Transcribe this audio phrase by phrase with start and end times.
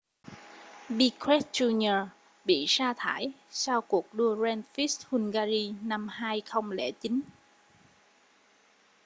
[0.97, 1.99] piquet jr
[2.45, 7.21] bị sa thải sau cuộc đua grand prix hungary năm 2009